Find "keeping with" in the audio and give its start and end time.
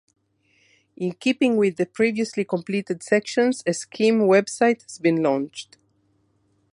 1.13-1.77